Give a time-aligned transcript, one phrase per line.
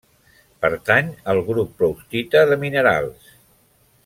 [0.65, 3.31] Pertany al grup proustita de minerals.